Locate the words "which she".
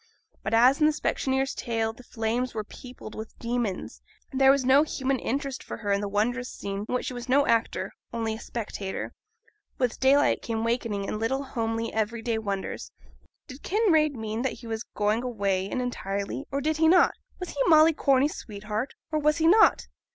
6.95-7.13